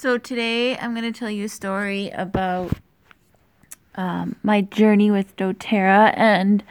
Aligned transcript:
So 0.00 0.16
today 0.16 0.78
I'm 0.78 0.94
going 0.94 1.12
to 1.12 1.18
tell 1.18 1.28
you 1.28 1.46
a 1.46 1.48
story 1.48 2.10
about 2.10 2.70
um, 3.96 4.36
my 4.44 4.60
journey 4.60 5.10
with 5.10 5.36
doTERRA 5.36 6.14
and 6.16 6.62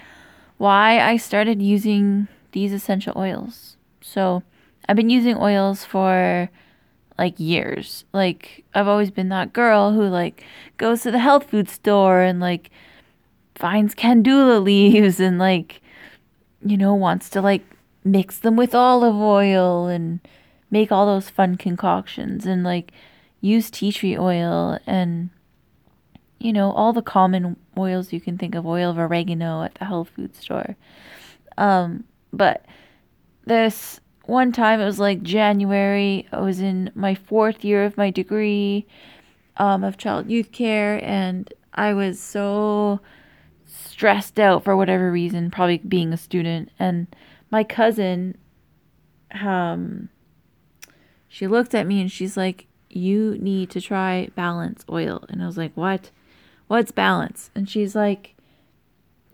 why 0.57 1.01
I 1.01 1.17
started 1.17 1.61
using 1.61 2.29
these 2.53 2.71
essential 2.71 3.11
oils. 3.17 3.75
So 3.99 4.43
I've 4.87 4.95
been 4.95 5.09
using 5.09 5.35
oils 5.35 5.83
for 5.83 6.49
like 7.17 7.37
years. 7.37 8.05
Like 8.13 8.63
I've 8.73 8.87
always 8.87 9.11
been 9.11 9.27
that 9.27 9.51
girl 9.51 9.91
who 9.91 10.03
like 10.03 10.45
goes 10.77 11.01
to 11.01 11.11
the 11.11 11.19
health 11.19 11.49
food 11.49 11.67
store 11.67 12.21
and 12.21 12.39
like 12.39 12.71
finds 13.55 13.93
calendula 13.93 14.59
leaves 14.61 15.19
and 15.19 15.37
like 15.37 15.81
you 16.65 16.77
know 16.77 16.95
wants 16.95 17.29
to 17.31 17.41
like 17.41 17.65
mix 18.05 18.39
them 18.39 18.55
with 18.55 18.73
olive 18.73 19.17
oil 19.17 19.87
and 19.87 20.21
make 20.71 20.93
all 20.93 21.05
those 21.05 21.29
fun 21.29 21.57
concoctions 21.57 22.45
and 22.45 22.63
like 22.63 22.93
use 23.41 23.69
tea 23.69 23.91
tree 23.91 24.17
oil 24.17 24.79
and 24.85 25.29
you 26.39 26.51
know 26.51 26.71
all 26.71 26.93
the 26.93 27.01
common 27.01 27.55
oils 27.77 28.11
you 28.11 28.21
can 28.21 28.37
think 28.37 28.55
of 28.55 28.65
oil 28.65 28.91
of 28.91 28.97
oregano 28.97 29.63
at 29.63 29.75
the 29.75 29.85
health 29.85 30.09
food 30.15 30.35
store. 30.35 30.75
Um, 31.57 32.03
but 32.31 32.65
this 33.45 33.99
one 34.25 34.51
time 34.51 34.81
it 34.81 34.85
was 34.85 34.99
like 34.99 35.23
january 35.23 36.27
i 36.33 36.39
was 36.39 36.59
in 36.59 36.91
my 36.93 37.15
fourth 37.15 37.63
year 37.63 37.85
of 37.85 37.95
my 37.97 38.11
degree 38.11 38.85
um, 39.55 39.83
of 39.83 39.97
child 39.97 40.29
youth 40.29 40.51
care 40.51 41.03
and 41.03 41.53
i 41.73 41.93
was 41.93 42.19
so 42.19 42.99
stressed 43.65 44.39
out 44.39 44.63
for 44.63 44.75
whatever 44.75 45.11
reason 45.11 45.49
probably 45.49 45.77
being 45.77 46.11
a 46.11 46.17
student 46.17 46.69
and 46.77 47.07
my 47.49 47.63
cousin 47.63 48.37
um 49.31 50.09
she 51.29 51.47
looked 51.47 51.73
at 51.73 51.87
me 51.87 52.01
and 52.01 52.11
she's 52.11 52.35
like 52.35 52.66
you 52.89 53.37
need 53.39 53.69
to 53.71 53.81
try 53.81 54.29
balance 54.35 54.85
oil. 54.89 55.25
And 55.29 55.41
I 55.41 55.45
was 55.45 55.57
like, 55.57 55.71
what? 55.75 56.11
What's 56.67 56.91
balance? 56.91 57.49
And 57.55 57.69
she's 57.69 57.95
like, 57.95 58.35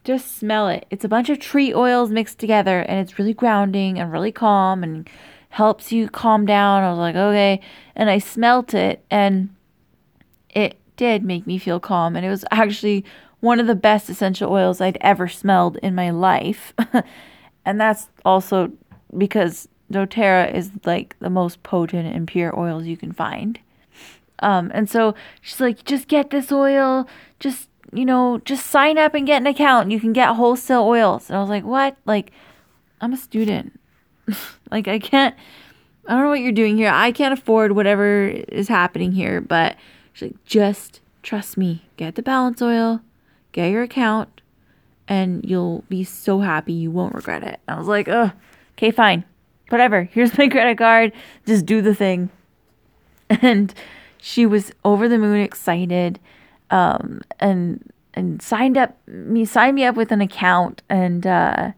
just 0.03 0.37
smell 0.37 0.67
it. 0.67 0.85
It's 0.89 1.05
a 1.05 1.09
bunch 1.09 1.29
of 1.29 1.39
tree 1.39 1.73
oils 1.73 2.11
mixed 2.11 2.39
together 2.39 2.81
and 2.81 2.99
it's 2.99 3.17
really 3.17 3.33
grounding 3.33 3.99
and 3.99 4.11
really 4.11 4.31
calm 4.31 4.83
and 4.83 5.09
helps 5.49 5.91
you 5.91 6.09
calm 6.09 6.45
down. 6.45 6.83
I 6.83 6.89
was 6.89 6.99
like, 6.99 7.15
okay. 7.15 7.61
And 7.95 8.09
I 8.09 8.17
smelt 8.17 8.73
it 8.73 9.03
and 9.09 9.49
it 10.49 10.77
did 10.97 11.23
make 11.23 11.47
me 11.47 11.57
feel 11.57 11.79
calm. 11.79 12.15
And 12.15 12.25
it 12.25 12.29
was 12.29 12.43
actually 12.51 13.05
one 13.39 13.59
of 13.59 13.67
the 13.67 13.75
best 13.75 14.09
essential 14.09 14.51
oils 14.51 14.81
I'd 14.81 14.97
ever 15.01 15.27
smelled 15.27 15.77
in 15.77 15.95
my 15.95 16.09
life. 16.11 16.73
and 17.65 17.79
that's 17.79 18.09
also 18.25 18.71
because 19.17 19.67
doTERRA 19.93 20.53
is 20.53 20.71
like 20.85 21.15
the 21.19 21.29
most 21.29 21.63
potent 21.63 22.13
and 22.13 22.27
pure 22.27 22.57
oils 22.57 22.85
you 22.85 22.97
can 22.97 23.11
find. 23.11 23.59
Um, 24.39 24.71
and 24.73 24.89
so 24.89 25.15
she's 25.41 25.59
like, 25.59 25.85
just 25.85 26.07
get 26.07 26.29
this 26.29 26.51
oil, 26.51 27.07
just, 27.39 27.69
you 27.93 28.05
know, 28.05 28.39
just 28.43 28.67
sign 28.67 28.97
up 28.97 29.13
and 29.13 29.25
get 29.25 29.41
an 29.41 29.47
account. 29.47 29.91
You 29.91 29.99
can 29.99 30.11
get 30.11 30.35
wholesale 30.35 30.83
oils. 30.83 31.29
And 31.29 31.37
I 31.37 31.41
was 31.41 31.49
like, 31.49 31.63
what? 31.63 31.95
Like, 32.05 32.31
I'm 32.99 33.13
a 33.13 33.17
student. 33.17 33.79
like, 34.71 34.87
I 34.87 34.99
can't, 34.99 35.35
I 36.07 36.13
don't 36.13 36.23
know 36.23 36.29
what 36.29 36.41
you're 36.41 36.51
doing 36.51 36.75
here. 36.75 36.89
I 36.89 37.11
can't 37.13 37.37
afford 37.37 37.71
whatever 37.71 38.25
is 38.27 38.67
happening 38.67 39.13
here. 39.13 39.39
But 39.39 39.77
she's 40.11 40.29
like, 40.29 40.45
just 40.45 40.99
trust 41.21 41.57
me. 41.57 41.85
Get 41.95 42.15
the 42.15 42.21
balance 42.21 42.61
oil, 42.61 42.99
get 43.53 43.71
your 43.71 43.83
account, 43.83 44.41
and 45.07 45.45
you'll 45.45 45.85
be 45.87 46.03
so 46.03 46.39
happy 46.39 46.73
you 46.73 46.91
won't 46.91 47.15
regret 47.15 47.43
it. 47.43 47.61
I 47.67 47.77
was 47.77 47.87
like, 47.87 48.09
oh, 48.09 48.31
okay, 48.75 48.91
fine 48.91 49.23
whatever, 49.73 50.03
here's 50.03 50.37
my 50.37 50.47
credit 50.47 50.77
card, 50.77 51.11
just 51.45 51.65
do 51.65 51.81
the 51.81 51.95
thing. 51.95 52.29
And 53.41 53.73
she 54.21 54.45
was 54.45 54.71
over 54.85 55.09
the 55.09 55.17
moon 55.17 55.41
excited 55.41 56.19
um, 56.69 57.21
and 57.39 57.91
and 58.13 58.41
signed 58.41 58.77
up 58.77 58.95
me 59.07 59.43
signed 59.43 59.75
me 59.75 59.83
up 59.83 59.95
with 59.95 60.11
an 60.11 60.21
account 60.21 60.83
and 60.87 61.25
uh, 61.25 61.71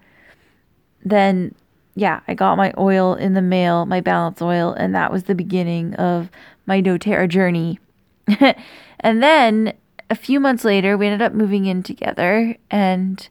then 1.05 1.55
yeah, 1.95 2.19
I 2.27 2.33
got 2.33 2.57
my 2.57 2.73
oil 2.77 3.13
in 3.15 3.33
the 3.35 3.41
mail, 3.41 3.85
my 3.85 4.01
balance 4.01 4.41
oil, 4.41 4.73
and 4.73 4.93
that 4.93 5.13
was 5.13 5.23
the 5.23 5.35
beginning 5.35 5.95
of 5.95 6.29
my 6.65 6.81
doTERRA 6.81 7.29
journey. 7.29 7.79
and 8.99 9.23
then 9.23 9.73
a 10.09 10.15
few 10.15 10.41
months 10.41 10.65
later, 10.65 10.97
we 10.97 11.07
ended 11.07 11.21
up 11.21 11.31
moving 11.31 11.65
in 11.65 11.83
together, 11.83 12.57
and 12.69 13.29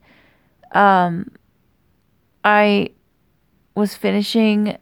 um, 0.72 1.30
I 2.42 2.90
was 3.74 3.94
finishing 3.94 4.78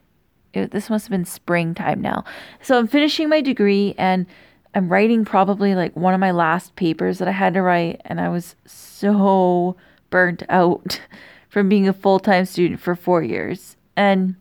it, 0.52 0.70
this 0.70 0.90
must 0.90 1.06
have 1.06 1.10
been 1.10 1.24
springtime 1.24 2.00
now. 2.00 2.24
So 2.60 2.78
I'm 2.78 2.86
finishing 2.86 3.28
my 3.28 3.40
degree 3.40 3.94
and 3.96 4.26
I'm 4.74 4.88
writing 4.88 5.24
probably 5.24 5.74
like 5.74 5.96
one 5.96 6.14
of 6.14 6.20
my 6.20 6.30
last 6.30 6.76
papers 6.76 7.18
that 7.18 7.28
I 7.28 7.32
had 7.32 7.54
to 7.54 7.62
write 7.62 8.00
and 8.04 8.20
I 8.20 8.28
was 8.28 8.54
so 8.66 9.76
burnt 10.10 10.42
out 10.48 11.00
from 11.48 11.68
being 11.68 11.88
a 11.88 11.92
full-time 11.92 12.46
student 12.46 12.80
for 12.80 12.94
4 12.94 13.22
years. 13.22 13.76
And 13.96 14.36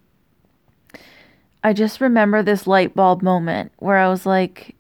I 1.63 1.73
just 1.73 2.01
remember 2.01 2.41
this 2.41 2.67
light 2.67 2.95
bulb 2.95 3.21
moment 3.21 3.71
where 3.77 3.97
I 3.97 4.09
was 4.09 4.25
like, 4.25 4.75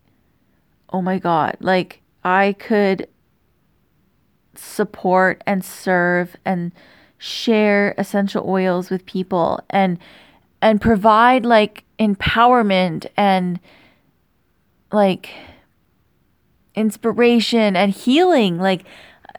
"Oh 0.91 1.01
my 1.01 1.19
god, 1.19 1.57
like 1.59 2.01
I 2.23 2.55
could 2.57 3.07
support 4.55 5.43
and 5.45 5.63
serve 5.63 6.35
and 6.43 6.71
share 7.23 7.93
essential 7.99 8.43
oils 8.49 8.89
with 8.89 9.05
people 9.05 9.59
and 9.69 9.99
and 10.59 10.81
provide 10.81 11.45
like 11.45 11.83
empowerment 11.99 13.05
and 13.15 13.59
like 14.91 15.29
inspiration 16.73 17.75
and 17.75 17.91
healing. 17.91 18.57
Like 18.57 18.85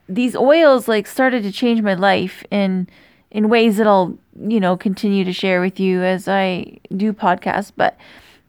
these 0.09 0.37
oils 0.37 0.87
like 0.87 1.09
started 1.09 1.42
to 1.42 1.50
change 1.50 1.82
my 1.82 1.94
life 1.94 2.44
in 2.53 2.88
in 3.32 3.48
ways 3.48 3.78
that 3.78 3.88
I'll 3.88 4.16
you 4.41 4.60
know 4.60 4.76
continue 4.76 5.25
to 5.25 5.32
share 5.32 5.60
with 5.60 5.81
you 5.81 6.03
as 6.03 6.28
I 6.28 6.78
do 6.97 7.12
podcasts. 7.12 7.72
But 7.76 7.97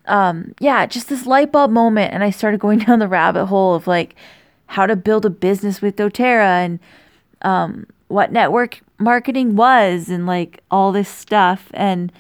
um 0.06 0.54
yeah 0.60 0.86
just 0.86 1.10
this 1.10 1.26
light 1.26 1.52
bulb 1.52 1.72
moment 1.72 2.14
and 2.14 2.24
I 2.24 2.30
started 2.30 2.60
going 2.60 2.80
down 2.86 3.00
the 3.00 3.08
rabbit 3.08 3.48
hole 3.48 3.74
of 3.74 3.88
like 3.88 4.16
how 4.68 4.86
to 4.86 4.96
build 4.96 5.26
a 5.26 5.32
business 5.32 5.82
with 5.82 5.96
doTERRA 5.96 6.66
and 6.66 6.80
um 7.42 7.88
what 8.10 8.32
network 8.32 8.82
marketing 9.03 9.56
was 9.56 10.09
and 10.09 10.25
like 10.25 10.62
all 10.72 10.91
this 10.91 11.09
stuff. 11.09 11.69
And 11.74 12.12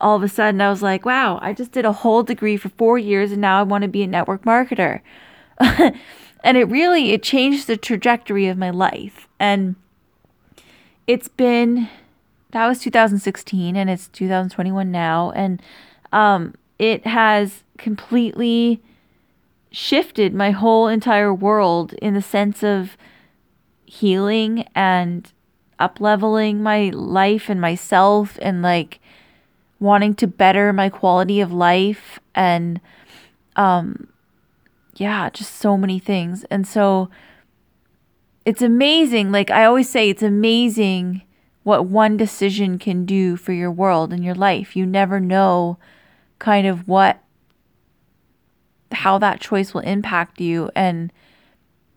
all 0.00 0.16
of 0.16 0.22
a 0.22 0.28
sudden 0.28 0.60
I 0.60 0.70
was 0.70 0.82
like, 0.82 1.04
wow, 1.04 1.38
I 1.42 1.52
just 1.52 1.72
did 1.72 1.84
a 1.84 1.92
whole 1.92 2.22
degree 2.22 2.56
for 2.56 2.68
four 2.70 2.98
years 2.98 3.32
and 3.32 3.40
now 3.40 3.60
I 3.60 3.62
want 3.62 3.82
to 3.82 3.88
be 3.88 4.02
a 4.02 4.06
network 4.06 4.44
marketer. 4.44 5.00
and 5.60 6.56
it 6.56 6.64
really 6.64 7.12
it 7.12 7.22
changed 7.22 7.66
the 7.66 7.76
trajectory 7.76 8.46
of 8.46 8.58
my 8.58 8.70
life. 8.70 9.28
And 9.38 9.76
it's 11.06 11.28
been 11.28 11.88
that 12.50 12.66
was 12.66 12.78
2016 12.80 13.76
and 13.76 13.90
it's 13.90 14.08
2021 14.08 14.90
now 14.90 15.30
and 15.32 15.60
um 16.12 16.54
it 16.78 17.06
has 17.06 17.62
completely 17.76 18.80
shifted 19.70 20.34
my 20.34 20.50
whole 20.50 20.88
entire 20.88 21.34
world 21.34 21.92
in 21.94 22.14
the 22.14 22.22
sense 22.22 22.62
of 22.62 22.96
healing 23.84 24.66
and 24.74 25.32
up 25.78 26.00
leveling 26.00 26.62
my 26.62 26.90
life 26.90 27.48
and 27.48 27.60
myself 27.60 28.38
and 28.42 28.62
like 28.62 29.00
wanting 29.80 30.14
to 30.14 30.26
better 30.26 30.72
my 30.72 30.88
quality 30.88 31.40
of 31.40 31.52
life 31.52 32.18
and 32.34 32.80
um 33.56 34.08
yeah, 34.98 35.30
just 35.30 35.56
so 35.56 35.76
many 35.76 35.98
things. 35.98 36.44
And 36.50 36.66
so 36.66 37.08
it's 38.44 38.62
amazing. 38.62 39.30
Like 39.30 39.50
I 39.50 39.64
always 39.64 39.88
say 39.88 40.10
it's 40.10 40.22
amazing 40.22 41.22
what 41.62 41.86
one 41.86 42.16
decision 42.16 42.78
can 42.78 43.04
do 43.04 43.36
for 43.36 43.52
your 43.52 43.70
world 43.70 44.12
and 44.12 44.24
your 44.24 44.34
life. 44.34 44.74
You 44.74 44.86
never 44.86 45.20
know 45.20 45.78
kind 46.38 46.66
of 46.66 46.88
what 46.88 47.22
how 48.90 49.18
that 49.18 49.40
choice 49.40 49.74
will 49.74 49.82
impact 49.82 50.40
you 50.40 50.70
and 50.74 51.12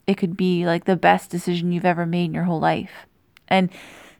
it 0.05 0.15
could 0.17 0.35
be 0.35 0.65
like 0.65 0.83
the 0.85 0.97
best 0.97 1.29
decision 1.29 1.71
you've 1.71 1.85
ever 1.85 2.05
made 2.05 2.25
in 2.25 2.33
your 2.33 2.43
whole 2.43 2.59
life. 2.59 3.07
And 3.51 3.69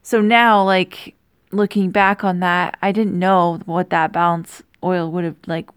so 0.03 0.21
now, 0.21 0.63
like, 0.63 1.15
looking 1.51 1.89
back 1.89 2.23
on 2.23 2.39
that, 2.41 2.77
I 2.81 2.91
didn't 2.91 3.17
know 3.17 3.59
what 3.65 3.89
that 3.89 4.11
balance 4.11 4.61
oil 4.83 5.11
would 5.11 5.23
have, 5.23 5.37
like, 5.47 5.69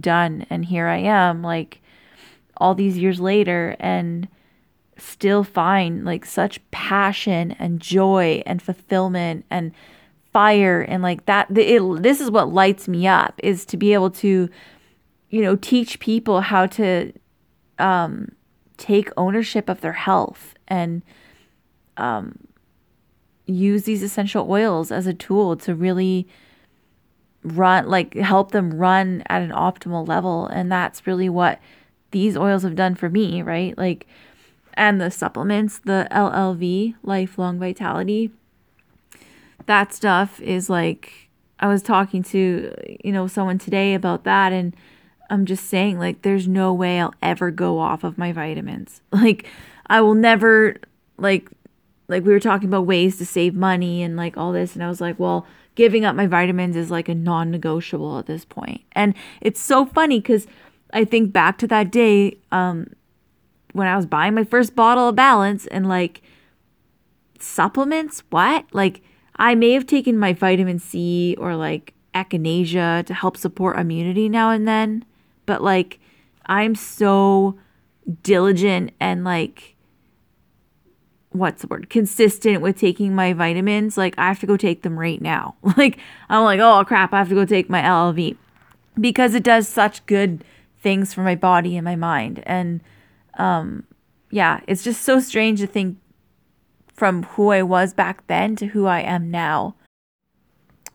done. 0.00 0.46
And 0.48 0.64
here 0.64 0.86
I 0.86 0.98
am, 0.98 1.42
like, 1.42 1.82
all 2.56 2.74
these 2.74 2.96
years 2.96 3.20
later, 3.20 3.76
and 3.78 4.28
still 4.98 5.44
find 5.44 6.04
like 6.04 6.24
such 6.24 6.58
passion 6.70 7.52
and 7.58 7.80
joy 7.80 8.42
and 8.46 8.62
fulfillment 8.62 9.44
and 9.50 9.72
fire 10.32 10.80
and 10.80 11.02
like 11.02 11.24
that 11.26 11.46
it, 11.56 12.02
this 12.02 12.20
is 12.20 12.30
what 12.30 12.52
lights 12.52 12.88
me 12.88 13.06
up 13.06 13.38
is 13.42 13.64
to 13.64 13.76
be 13.76 13.92
able 13.92 14.10
to 14.10 14.48
you 15.30 15.42
know 15.42 15.56
teach 15.56 16.00
people 16.00 16.40
how 16.40 16.66
to 16.66 17.12
um 17.78 18.30
take 18.76 19.10
ownership 19.16 19.68
of 19.68 19.80
their 19.80 19.92
health 19.92 20.54
and 20.68 21.02
um 21.96 22.38
use 23.46 23.84
these 23.84 24.02
essential 24.02 24.50
oils 24.50 24.90
as 24.90 25.06
a 25.06 25.14
tool 25.14 25.56
to 25.56 25.74
really 25.74 26.26
run 27.42 27.88
like 27.88 28.14
help 28.14 28.50
them 28.50 28.74
run 28.74 29.22
at 29.26 29.40
an 29.40 29.50
optimal 29.50 30.06
level 30.06 30.46
and 30.48 30.70
that's 30.70 31.06
really 31.06 31.28
what 31.28 31.60
these 32.10 32.36
oils 32.36 32.64
have 32.64 32.74
done 32.74 32.94
for 32.94 33.08
me 33.08 33.42
right? 33.42 33.76
Like 33.78 34.06
and 34.76 35.00
the 35.00 35.10
supplements 35.10 35.78
the 35.80 36.06
llv 36.10 36.94
lifelong 37.02 37.58
vitality 37.58 38.30
that 39.64 39.92
stuff 39.92 40.40
is 40.40 40.68
like 40.68 41.28
i 41.58 41.66
was 41.66 41.82
talking 41.82 42.22
to 42.22 42.72
you 43.02 43.10
know 43.10 43.26
someone 43.26 43.58
today 43.58 43.94
about 43.94 44.24
that 44.24 44.52
and 44.52 44.76
i'm 45.30 45.46
just 45.46 45.64
saying 45.64 45.98
like 45.98 46.22
there's 46.22 46.46
no 46.46 46.72
way 46.72 47.00
i'll 47.00 47.14
ever 47.22 47.50
go 47.50 47.78
off 47.78 48.04
of 48.04 48.18
my 48.18 48.32
vitamins. 48.32 49.00
Like 49.12 49.46
i 49.86 50.00
will 50.00 50.14
never 50.14 50.76
like 51.16 51.48
like 52.08 52.24
we 52.24 52.32
were 52.32 52.40
talking 52.40 52.68
about 52.68 52.86
ways 52.86 53.16
to 53.18 53.26
save 53.26 53.54
money 53.54 54.02
and 54.02 54.16
like 54.16 54.36
all 54.36 54.52
this 54.52 54.74
and 54.74 54.82
i 54.82 54.88
was 54.88 55.00
like 55.00 55.18
well 55.18 55.46
giving 55.76 56.04
up 56.04 56.16
my 56.16 56.26
vitamins 56.26 56.74
is 56.74 56.90
like 56.90 57.08
a 57.08 57.14
non 57.14 57.52
negotiable 57.52 58.18
at 58.18 58.26
this 58.26 58.44
point. 58.44 58.82
And 58.92 59.14
it's 59.40 59.60
so 59.60 59.86
funny 59.86 60.18
because 60.18 60.48
I 60.92 61.04
think 61.04 61.32
back 61.32 61.58
to 61.58 61.68
that 61.68 61.92
day 61.92 62.38
um, 62.50 62.88
when 63.72 63.86
I 63.86 63.94
was 63.94 64.06
buying 64.06 64.34
my 64.34 64.44
first 64.44 64.74
bottle 64.74 65.08
of 65.10 65.14
balance 65.14 65.66
and 65.68 65.86
like 65.88 66.22
supplements, 67.38 68.24
what? 68.30 68.64
Like, 68.72 69.02
I 69.36 69.54
may 69.54 69.72
have 69.72 69.86
taken 69.86 70.18
my 70.18 70.32
vitamin 70.32 70.78
C 70.78 71.36
or 71.38 71.54
like 71.54 71.92
echinacea 72.14 73.04
to 73.04 73.14
help 73.14 73.36
support 73.36 73.78
immunity 73.78 74.28
now 74.28 74.50
and 74.50 74.66
then, 74.66 75.04
but 75.44 75.62
like, 75.62 76.00
I'm 76.46 76.74
so 76.74 77.58
diligent 78.22 78.92
and 78.98 79.24
like 79.24 79.75
what's 81.38 81.62
the 81.62 81.68
word? 81.68 81.90
Consistent 81.90 82.60
with 82.60 82.78
taking 82.78 83.14
my 83.14 83.32
vitamins 83.32 83.96
like 83.96 84.14
i 84.18 84.28
have 84.28 84.40
to 84.40 84.46
go 84.46 84.56
take 84.56 84.82
them 84.82 84.98
right 84.98 85.20
now. 85.20 85.54
Like 85.76 85.98
i'm 86.28 86.44
like 86.44 86.60
oh 86.60 86.84
crap 86.84 87.12
i 87.12 87.18
have 87.18 87.28
to 87.28 87.34
go 87.34 87.44
take 87.44 87.68
my 87.68 87.82
llv 87.82 88.36
because 88.98 89.34
it 89.34 89.42
does 89.42 89.68
such 89.68 90.04
good 90.06 90.42
things 90.80 91.12
for 91.12 91.22
my 91.22 91.34
body 91.34 91.76
and 91.76 91.84
my 91.84 91.96
mind. 91.96 92.42
And 92.46 92.80
um 93.38 93.84
yeah 94.30 94.60
it's 94.66 94.82
just 94.82 95.02
so 95.02 95.20
strange 95.20 95.60
to 95.60 95.66
think 95.66 95.98
from 96.94 97.24
who 97.24 97.50
i 97.50 97.62
was 97.62 97.92
back 97.92 98.26
then 98.26 98.56
to 98.56 98.66
who 98.66 98.86
i 98.86 99.00
am 99.00 99.30
now. 99.30 99.74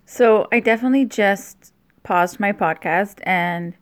So 0.06 0.48
i 0.52 0.60
definitely 0.60 1.06
just 1.06 1.74
paused 2.04 2.40
my 2.40 2.52
podcast 2.52 3.20
and 3.24 3.76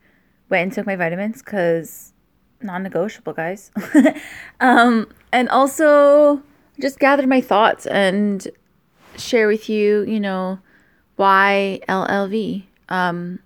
went 0.50 0.63
and 0.63 0.73
took 0.73 0.85
my 0.85 0.95
vitamins 0.95 1.41
because 1.41 2.13
non-negotiable 2.61 3.33
guys. 3.33 3.71
Um 4.59 5.07
and 5.31 5.47
also 5.50 6.44
just 6.79 6.99
gather 6.99 7.27
my 7.27 7.41
thoughts 7.41 7.85
and 7.85 8.47
share 9.17 9.47
with 9.47 9.69
you, 9.69 10.03
you 10.03 10.19
know, 10.19 10.59
why 11.15 11.79
LLV. 11.87 12.63
Um, 12.89 13.39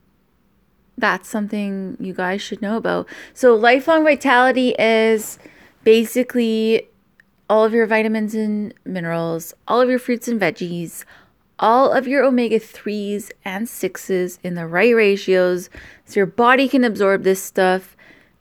that's 0.97 1.27
something 1.27 1.97
you 1.99 2.13
guys 2.13 2.41
should 2.41 2.61
know 2.61 2.77
about. 2.77 3.07
So, 3.33 3.55
lifelong 3.55 4.03
vitality 4.03 4.75
is 4.77 5.39
basically 5.83 6.87
all 7.49 7.65
of 7.65 7.73
your 7.73 7.87
vitamins 7.87 8.35
and 8.35 8.73
minerals, 8.85 9.53
all 9.67 9.81
of 9.81 9.89
your 9.89 9.99
fruits 9.99 10.27
and 10.27 10.39
veggies, 10.39 11.03
all 11.59 11.91
of 11.91 12.07
your 12.07 12.23
omega 12.23 12.59
3s 12.59 13.31
and 13.45 13.67
6s 13.67 14.39
in 14.43 14.55
the 14.55 14.67
right 14.67 14.95
ratios 14.95 15.69
so 16.05 16.19
your 16.19 16.25
body 16.25 16.67
can 16.67 16.83
absorb 16.83 17.23
this 17.23 17.41
stuff 17.41 17.92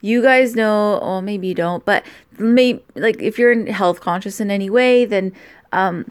you 0.02 0.20
guys 0.20 0.54
know, 0.54 0.98
or 0.98 1.22
maybe 1.22 1.46
you 1.46 1.54
don't, 1.54 1.84
but 1.84 2.04
maybe 2.38 2.82
like 2.94 3.22
if 3.22 3.38
you're 3.38 3.72
health 3.72 4.00
conscious 4.00 4.40
in 4.40 4.50
any 4.50 4.68
way, 4.68 5.04
then 5.04 5.32
um, 5.72 6.04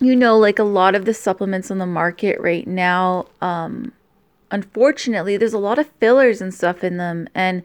you 0.00 0.14
know, 0.14 0.36
like 0.36 0.58
a 0.58 0.64
lot 0.64 0.94
of 0.94 1.06
the 1.06 1.14
supplements 1.14 1.70
on 1.70 1.78
the 1.78 1.86
market 1.86 2.38
right 2.40 2.66
now, 2.66 3.26
um, 3.40 3.92
unfortunately, 4.50 5.36
there's 5.36 5.54
a 5.54 5.58
lot 5.58 5.78
of 5.78 5.88
fillers 6.00 6.40
and 6.40 6.52
stuff 6.52 6.84
in 6.84 6.96
them, 6.98 7.28
and 7.34 7.62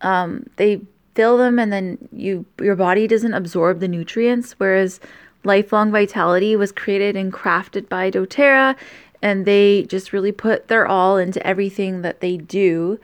um, 0.00 0.46
they 0.56 0.80
fill 1.14 1.38
them, 1.38 1.58
and 1.58 1.72
then 1.72 2.08
you 2.12 2.44
your 2.60 2.76
body 2.76 3.06
doesn't 3.06 3.34
absorb 3.34 3.78
the 3.78 3.88
nutrients. 3.88 4.54
Whereas 4.58 5.00
Lifelong 5.44 5.92
Vitality 5.92 6.56
was 6.56 6.72
created 6.72 7.16
and 7.16 7.32
crafted 7.32 7.88
by 7.88 8.10
DoTerra, 8.10 8.76
and 9.22 9.46
they 9.46 9.84
just 9.84 10.12
really 10.12 10.32
put 10.32 10.66
their 10.66 10.86
all 10.86 11.16
into 11.16 11.44
everything 11.46 12.02
that 12.02 12.20
they 12.20 12.36
do 12.36 12.98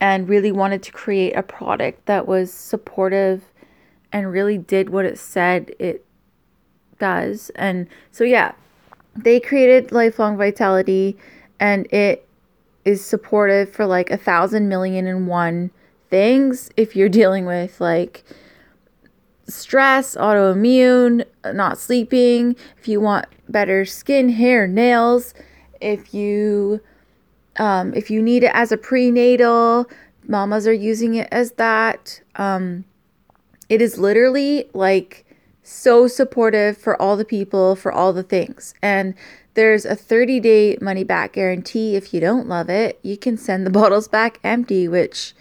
and 0.00 0.28
really 0.28 0.52
wanted 0.52 0.82
to 0.84 0.92
create 0.92 1.32
a 1.36 1.42
product 1.42 2.06
that 2.06 2.26
was 2.26 2.52
supportive 2.52 3.44
and 4.12 4.30
really 4.30 4.58
did 4.58 4.90
what 4.90 5.04
it 5.04 5.18
said 5.18 5.72
it 5.78 6.04
does. 6.98 7.50
And 7.56 7.88
so, 8.10 8.24
yeah, 8.24 8.52
they 9.16 9.40
created 9.40 9.92
Lifelong 9.92 10.36
Vitality 10.36 11.16
and 11.60 11.92
it 11.92 12.26
is 12.84 13.04
supportive 13.04 13.70
for 13.70 13.86
like 13.86 14.10
a 14.10 14.16
thousand 14.16 14.68
million 14.68 15.06
and 15.06 15.26
one 15.26 15.70
things 16.08 16.70
if 16.76 16.96
you're 16.96 17.08
dealing 17.20 17.44
with 17.44 17.80
like 17.80 18.24
stress, 19.48 20.14
autoimmune, 20.14 21.24
not 21.52 21.78
sleeping, 21.78 22.54
if 22.78 22.86
you 22.86 23.00
want 23.00 23.26
better 23.48 23.84
skin, 23.84 24.28
hair, 24.28 24.66
nails, 24.66 25.34
if 25.80 26.12
you 26.12 26.80
um, 27.58 27.92
if 27.94 28.10
you 28.10 28.22
need 28.22 28.44
it 28.44 28.52
as 28.54 28.72
a 28.72 28.76
prenatal, 28.76 29.88
mamas 30.26 30.66
are 30.66 30.72
using 30.72 31.14
it 31.14 31.28
as 31.30 31.52
that. 31.52 32.20
Um, 32.36 32.84
it 33.68 33.82
is 33.82 33.98
literally 33.98 34.70
like 34.72 35.24
so 35.62 36.08
supportive 36.08 36.78
for 36.78 37.00
all 37.00 37.16
the 37.16 37.24
people, 37.24 37.76
for 37.76 37.92
all 37.92 38.12
the 38.12 38.22
things. 38.22 38.74
And 38.82 39.14
there's 39.54 39.84
a 39.84 39.96
30 39.96 40.40
day 40.40 40.78
money 40.80 41.04
back 41.04 41.32
guarantee. 41.32 41.96
If 41.96 42.14
you 42.14 42.20
don't 42.20 42.48
love 42.48 42.70
it, 42.70 42.98
you 43.02 43.16
can 43.16 43.36
send 43.36 43.66
the 43.66 43.70
bottles 43.78 44.08
back 44.08 44.38
empty, 44.44 44.88
which 44.88 45.34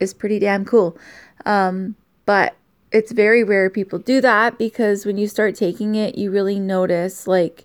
is 0.00 0.12
pretty 0.12 0.38
damn 0.38 0.64
cool. 0.64 0.98
Um, 1.46 1.96
but 2.26 2.56
it's 2.92 3.12
very 3.12 3.44
rare 3.44 3.70
people 3.70 3.98
do 3.98 4.20
that 4.20 4.58
because 4.58 5.06
when 5.06 5.16
you 5.16 5.28
start 5.28 5.54
taking 5.54 5.94
it, 5.94 6.16
you 6.16 6.30
really 6.30 6.58
notice 6.58 7.26
like 7.26 7.64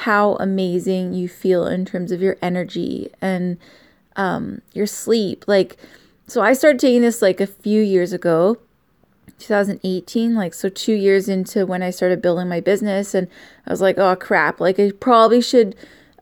how 0.00 0.34
amazing 0.34 1.14
you 1.14 1.26
feel 1.26 1.66
in 1.66 1.86
terms 1.86 2.12
of 2.12 2.20
your 2.20 2.36
energy 2.42 3.10
and 3.22 3.56
um, 4.14 4.60
your 4.74 4.86
sleep. 4.86 5.44
Like, 5.48 5.78
so 6.26 6.42
I 6.42 6.52
started 6.52 6.78
taking 6.78 7.00
this 7.00 7.22
like 7.22 7.40
a 7.40 7.46
few 7.46 7.80
years 7.80 8.12
ago, 8.12 8.58
2018, 9.38 10.34
like, 10.34 10.52
so 10.52 10.68
two 10.68 10.92
years 10.92 11.30
into 11.30 11.64
when 11.64 11.82
I 11.82 11.88
started 11.88 12.20
building 12.20 12.46
my 12.46 12.60
business. 12.60 13.14
And 13.14 13.26
I 13.66 13.70
was 13.70 13.80
like, 13.80 13.96
oh 13.96 14.14
crap, 14.16 14.60
like, 14.60 14.78
I 14.78 14.90
probably 14.90 15.40
should, 15.40 15.74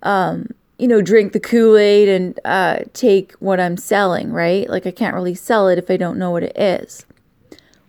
um, 0.05 0.50
you 0.79 0.87
know, 0.87 1.03
drink 1.03 1.32
the 1.32 1.41
Kool 1.41 1.76
Aid 1.76 2.09
and 2.09 2.38
uh, 2.44 2.79
take 2.93 3.32
what 3.35 3.59
I'm 3.59 3.76
selling, 3.76 4.31
right? 4.31 4.71
Like, 4.71 4.87
I 4.87 4.93
can't 4.93 5.17
really 5.17 5.35
sell 5.35 5.67
it 5.69 5.78
if 5.78 5.90
I 5.90 5.97
don't 5.97 6.19
know 6.19 6.31
what 6.31 6.45
it 6.45 6.57
is. 6.57 7.07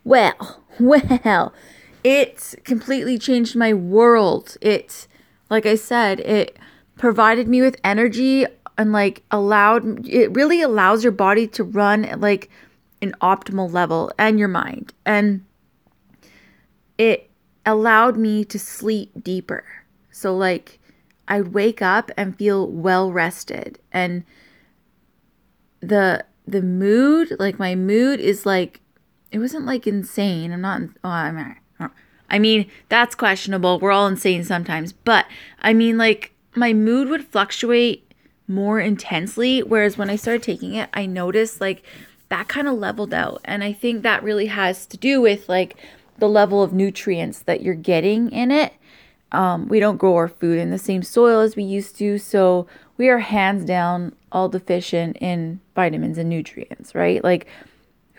Well, 0.04 0.64
well, 0.80 1.54
it 2.04 2.56
completely 2.64 3.20
changed 3.20 3.56
my 3.56 3.72
world. 3.72 4.58
It, 4.62 5.08
like 5.50 5.66
I 5.66 5.76
said, 5.76 6.20
it 6.22 6.58
provided 6.98 7.48
me 7.48 7.62
with 7.62 7.80
energy 7.84 8.46
and 8.78 8.92
like 8.92 9.24
allowed 9.32 10.08
it 10.08 10.34
really 10.36 10.62
allows 10.62 11.04
your 11.04 11.12
body 11.12 11.48
to 11.48 11.64
run 11.64 12.06
at 12.06 12.20
like 12.20 12.50
an 13.02 13.14
optimal 13.22 13.72
level 13.72 14.12
and 14.18 14.40
your 14.40 14.48
mind. 14.48 14.94
And 15.06 15.46
it 16.98 17.30
allowed 17.66 18.18
me 18.18 18.46
to 18.46 18.60
sleep 18.60 19.12
deeper. 19.22 19.64
So 20.12 20.36
like 20.36 20.80
I'd 21.28 21.50
wake 21.50 21.82
up 21.82 22.12
and 22.18 22.38
feel 22.38 22.68
well 22.68 23.12
rested 23.12 23.80
and 23.92 24.24
the 25.82 26.26
the 26.48 26.62
mood, 26.62 27.36
like 27.40 27.58
my 27.60 27.76
mood 27.76 28.20
is 28.20 28.46
like 28.46 28.82
it 29.32 29.40
wasn't 29.40 29.66
like 29.66 29.88
insane. 29.88 30.52
I'm 30.52 30.62
not 30.62 30.82
oh, 31.04 31.10
I'm 31.10 31.56
I 32.30 32.40
mean, 32.40 32.70
that's 32.90 33.16
questionable. 33.16 33.80
We're 33.80 33.92
all 33.92 34.08
insane 34.08 34.44
sometimes. 34.44 34.94
But 34.94 35.26
I 35.62 35.74
mean, 35.74 35.98
like, 35.98 36.34
my 36.56 36.74
mood 36.74 37.10
would 37.10 37.26
fluctuate 37.26 38.12
more 38.48 38.80
intensely. 38.80 39.62
Whereas 39.62 39.98
when 39.98 40.10
I 40.10 40.16
started 40.16 40.44
taking 40.44 40.74
it, 40.76 40.90
I 40.94 41.06
noticed 41.06 41.62
like 41.62 41.84
that 42.30 42.48
kind 42.48 42.68
of 42.68 42.76
leveled 42.76 43.14
out. 43.14 43.42
And 43.46 43.64
I 43.64 43.74
think 43.74 44.04
that 44.04 44.24
really 44.24 44.48
has 44.48 44.86
to 44.88 44.98
do 44.98 45.22
with 45.22 45.48
like 45.50 45.76
the 46.18 46.30
level 46.30 46.64
of 46.64 46.74
nutrients 46.74 47.40
that 47.40 47.62
you're 47.62 47.76
getting 47.76 48.32
in 48.32 48.52
it. 48.52 48.74
Um, 49.32 49.68
we 49.68 49.80
don't 49.80 49.98
grow 49.98 50.16
our 50.16 50.28
food 50.28 50.60
in 50.60 50.72
the 50.72 50.78
same 50.78 51.04
soil 51.04 51.42
as 51.42 51.56
we 51.56 51.64
used 51.64 51.98
to. 51.98 52.18
So 52.18 52.68
we 52.98 53.10
are 53.10 53.20
hands 53.20 53.66
down 53.66 54.16
all 54.32 54.48
deficient 54.50 55.18
in 55.18 55.60
vitamins 55.76 56.18
and 56.18 56.30
nutrients, 56.30 56.96
right? 56.96 57.24
Like, 57.24 57.48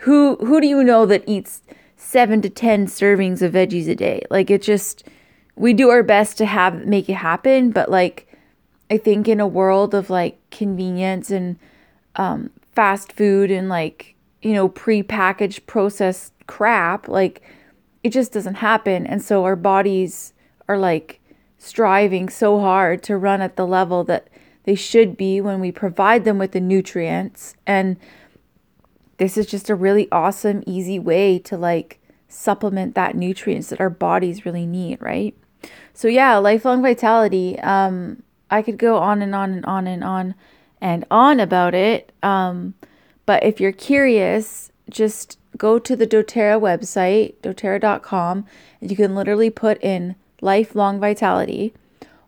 who 0.01 0.35
who 0.35 0.61
do 0.61 0.67
you 0.67 0.83
know 0.83 1.05
that 1.07 1.23
eats 1.25 1.63
seven 1.97 2.41
to 2.43 2.49
10 2.49 2.87
servings 2.87 3.41
of 3.41 3.53
veggies 3.53 3.89
a 3.89 3.95
day. 3.95 4.21
Like 4.29 4.49
it 4.49 4.61
just, 4.61 5.03
we 5.55 5.73
do 5.73 5.89
our 5.89 6.03
best 6.03 6.37
to 6.37 6.45
have, 6.45 6.85
make 6.85 7.09
it 7.09 7.15
happen. 7.15 7.71
But 7.71 7.91
like, 7.91 8.27
I 8.89 8.97
think 8.97 9.27
in 9.27 9.39
a 9.39 9.47
world 9.47 9.93
of 9.93 10.09
like 10.09 10.39
convenience 10.49 11.29
and 11.29 11.57
um, 12.15 12.51
fast 12.71 13.11
food 13.11 13.51
and 13.51 13.67
like, 13.67 14.15
you 14.41 14.53
know, 14.53 14.69
pre-packaged 14.69 15.65
processed 15.67 16.33
crap, 16.45 17.07
like 17.07 17.41
it 18.03 18.11
just 18.11 18.31
doesn't 18.31 18.55
happen. 18.55 19.05
And 19.05 19.21
so 19.21 19.43
our 19.43 19.55
bodies 19.55 20.33
are 20.67 20.77
like 20.77 21.19
striving 21.57 22.29
so 22.29 22.59
hard 22.59 23.01
to 23.03 23.17
run 23.17 23.41
at 23.41 23.55
the 23.55 23.65
level 23.65 24.03
that 24.05 24.29
they 24.63 24.75
should 24.75 25.17
be 25.17 25.41
when 25.41 25.59
we 25.59 25.71
provide 25.71 26.23
them 26.23 26.37
with 26.37 26.51
the 26.51 26.61
nutrients. 26.61 27.55
And 27.65 27.97
this 29.17 29.37
is 29.37 29.45
just 29.45 29.69
a 29.69 29.75
really 29.75 30.07
awesome, 30.11 30.63
easy 30.65 30.99
way 30.99 31.39
to 31.39 31.57
like 31.57 31.99
supplement 32.27 32.95
that 32.95 33.15
nutrients 33.15 33.69
that 33.69 33.79
our 33.79 33.89
bodies 33.89 34.45
really 34.45 34.65
need, 34.65 35.01
right? 35.01 35.35
So 35.93 36.07
yeah, 36.07 36.37
lifelong 36.37 36.81
vitality. 36.81 37.59
Um, 37.59 38.23
I 38.49 38.61
could 38.61 38.77
go 38.77 38.97
on 38.97 39.21
and 39.21 39.33
on 39.33 39.51
and 39.51 39.65
on 39.65 39.87
and 39.87 40.03
on 40.03 40.35
and 40.79 41.05
on 41.09 41.39
about 41.39 41.73
it. 41.73 42.11
Um, 42.21 42.75
but 43.25 43.43
if 43.43 43.59
you're 43.59 43.71
curious, 43.71 44.71
just 44.89 45.37
go 45.57 45.79
to 45.79 45.95
the 45.95 46.07
doTERRA 46.07 46.61
website, 46.61 47.35
doTERRA.com, 47.41 48.45
and 48.79 48.91
you 48.91 48.95
can 48.95 49.15
literally 49.15 49.49
put 49.49 49.81
in 49.83 50.15
lifelong 50.41 50.99
vitality. 50.99 51.73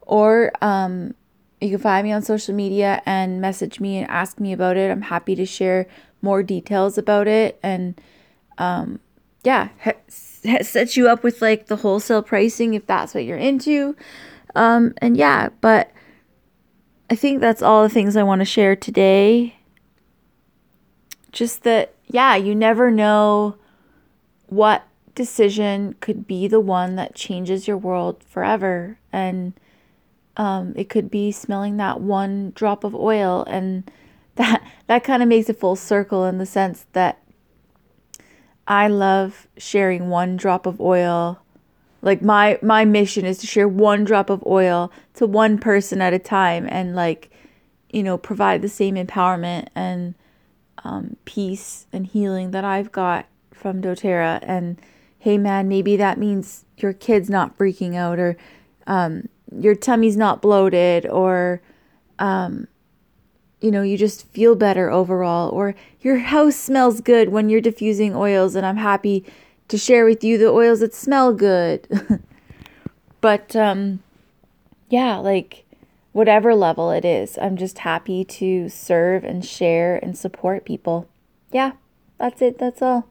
Or 0.01 0.51
um, 0.61 1.13
you 1.61 1.69
can 1.71 1.79
find 1.79 2.05
me 2.05 2.11
on 2.11 2.21
social 2.21 2.55
media 2.55 3.01
and 3.05 3.41
message 3.41 3.79
me 3.79 3.97
and 3.97 4.09
ask 4.09 4.39
me 4.39 4.53
about 4.53 4.77
it. 4.77 4.91
I'm 4.91 5.03
happy 5.03 5.35
to 5.35 5.45
share 5.45 5.87
more 6.21 6.43
details 6.43 6.97
about 6.97 7.27
it 7.27 7.59
and 7.63 7.99
um, 8.57 8.99
yeah, 9.43 9.69
ha- 9.83 9.93
set 10.09 10.95
you 10.97 11.07
up 11.07 11.23
with 11.23 11.41
like 11.41 11.67
the 11.67 11.77
wholesale 11.77 12.21
pricing 12.21 12.73
if 12.73 12.85
that's 12.85 13.13
what 13.13 13.25
you're 13.25 13.37
into. 13.37 13.95
Um, 14.55 14.93
and 14.97 15.17
yeah, 15.17 15.49
but 15.61 15.91
I 17.09 17.15
think 17.15 17.39
that's 17.39 17.61
all 17.61 17.83
the 17.83 17.89
things 17.89 18.15
I 18.15 18.23
want 18.23 18.39
to 18.39 18.45
share 18.45 18.75
today. 18.75 19.55
Just 21.31 21.63
that, 21.63 21.93
yeah, 22.07 22.35
you 22.35 22.55
never 22.55 22.89
know 22.91 23.55
what 24.47 24.83
decision 25.15 25.95
could 25.99 26.25
be 26.25 26.47
the 26.47 26.59
one 26.59 26.95
that 26.95 27.15
changes 27.15 27.67
your 27.67 27.77
world 27.77 28.23
forever. 28.23 28.97
And 29.11 29.53
um, 30.37 30.73
it 30.75 30.89
could 30.89 31.11
be 31.11 31.31
smelling 31.31 31.77
that 31.77 32.01
one 32.01 32.51
drop 32.55 32.83
of 32.83 32.95
oil. 32.95 33.43
And 33.47 33.89
that, 34.35 34.63
that 34.87 35.03
kind 35.03 35.21
of 35.21 35.29
makes 35.29 35.49
a 35.49 35.53
full 35.53 35.75
circle 35.75 36.25
in 36.25 36.37
the 36.37 36.45
sense 36.45 36.85
that 36.93 37.21
I 38.69 38.87
love 38.87 39.47
sharing 39.57 40.09
one 40.09 40.37
drop 40.37 40.65
of 40.67 40.79
oil. 40.79 41.41
Like 42.01 42.21
my 42.21 42.57
my 42.61 42.85
mission 42.85 43.25
is 43.25 43.39
to 43.39 43.47
share 43.47 43.67
one 43.67 44.05
drop 44.05 44.29
of 44.29 44.45
oil 44.45 44.91
to 45.15 45.25
one 45.25 45.57
person 45.57 46.01
at 46.01 46.13
a 46.13 46.19
time 46.19 46.65
and 46.69 46.95
like 46.95 47.29
you 47.89 48.03
know 48.03 48.17
provide 48.17 48.61
the 48.61 48.69
same 48.69 48.95
empowerment 48.95 49.67
and 49.75 50.15
um, 50.83 51.17
peace 51.25 51.87
and 51.91 52.07
healing 52.07 52.51
that 52.51 52.63
I've 52.63 52.91
got 52.91 53.25
from 53.51 53.81
doTERRA 53.81 54.39
and 54.43 54.79
hey 55.17 55.37
man 55.37 55.67
maybe 55.67 55.97
that 55.97 56.17
means 56.17 56.63
your 56.77 56.93
kid's 56.93 57.29
not 57.29 57.57
freaking 57.57 57.95
out 57.95 58.17
or 58.17 58.37
um, 58.87 59.27
your 59.57 59.75
tummy's 59.75 60.17
not 60.17 60.41
bloated 60.41 61.05
or 61.07 61.61
um, 62.19 62.67
you 63.61 63.71
know, 63.71 63.81
you 63.81 63.97
just 63.97 64.27
feel 64.27 64.55
better 64.55 64.89
overall, 64.89 65.49
or 65.49 65.75
your 66.01 66.19
house 66.19 66.55
smells 66.55 67.01
good 67.01 67.29
when 67.29 67.49
you're 67.49 67.61
diffusing 67.61 68.15
oils, 68.15 68.55
and 68.55 68.65
I'm 68.65 68.77
happy 68.77 69.25
to 69.67 69.77
share 69.77 70.05
with 70.05 70.23
you 70.23 70.37
the 70.37 70.49
oils 70.49 70.79
that 70.79 70.93
smell 70.93 71.33
good. 71.33 71.87
but, 73.21 73.55
um, 73.55 74.01
yeah, 74.89 75.17
like 75.17 75.65
whatever 76.13 76.55
level 76.55 76.91
it 76.91 77.03
is, 77.03 77.37
I'm 77.37 77.57
just 77.57 77.79
happy 77.79 78.23
to 78.23 78.69
serve 78.69 79.23
and 79.23 79.43
share 79.43 79.97
and 79.97 80.17
support 80.17 80.65
people. 80.65 81.09
Yeah, 81.51 81.73
that's 82.17 82.41
it. 82.41 82.57
That's 82.57 82.81
all. 82.81 83.07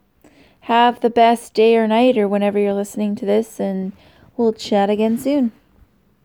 Have 0.62 1.00
the 1.00 1.10
best 1.10 1.54
day 1.54 1.76
or 1.76 1.86
night 1.86 2.16
or 2.16 2.26
whenever 2.26 2.58
you're 2.58 2.74
listening 2.74 3.16
to 3.16 3.26
this, 3.26 3.60
and 3.60 3.92
we'll 4.36 4.54
chat 4.54 4.88
again 4.88 5.18
soon. 5.18 5.52